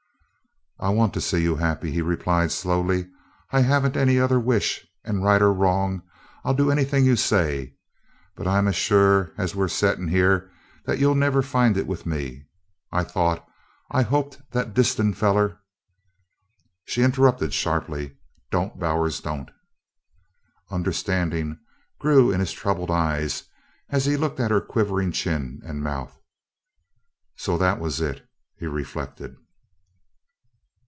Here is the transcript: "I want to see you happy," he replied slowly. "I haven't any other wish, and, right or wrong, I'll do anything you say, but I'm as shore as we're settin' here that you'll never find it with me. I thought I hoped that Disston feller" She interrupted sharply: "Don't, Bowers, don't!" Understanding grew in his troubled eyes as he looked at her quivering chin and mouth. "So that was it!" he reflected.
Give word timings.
"I 0.83 0.89
want 0.89 1.13
to 1.13 1.21
see 1.21 1.43
you 1.43 1.57
happy," 1.57 1.91
he 1.91 2.01
replied 2.01 2.51
slowly. 2.51 3.07
"I 3.51 3.59
haven't 3.61 3.95
any 3.95 4.17
other 4.19 4.39
wish, 4.39 4.83
and, 5.03 5.23
right 5.23 5.39
or 5.39 5.53
wrong, 5.53 6.01
I'll 6.43 6.55
do 6.55 6.71
anything 6.71 7.05
you 7.05 7.15
say, 7.15 7.75
but 8.35 8.47
I'm 8.47 8.67
as 8.67 8.75
shore 8.75 9.31
as 9.37 9.53
we're 9.53 9.67
settin' 9.67 10.07
here 10.07 10.49
that 10.85 10.97
you'll 10.97 11.13
never 11.13 11.43
find 11.43 11.77
it 11.77 11.85
with 11.85 12.07
me. 12.07 12.47
I 12.91 13.03
thought 13.03 13.47
I 13.91 14.01
hoped 14.01 14.41
that 14.49 14.73
Disston 14.73 15.13
feller" 15.13 15.59
She 16.87 17.03
interrupted 17.03 17.53
sharply: 17.53 18.17
"Don't, 18.49 18.79
Bowers, 18.79 19.19
don't!" 19.21 19.51
Understanding 20.71 21.59
grew 21.99 22.31
in 22.31 22.39
his 22.39 22.53
troubled 22.53 22.89
eyes 22.89 23.43
as 23.89 24.05
he 24.05 24.17
looked 24.17 24.39
at 24.39 24.49
her 24.49 24.61
quivering 24.61 25.11
chin 25.11 25.61
and 25.63 25.83
mouth. 25.83 26.19
"So 27.35 27.55
that 27.59 27.79
was 27.79 28.01
it!" 28.01 28.27
he 28.57 28.65
reflected. 28.65 29.37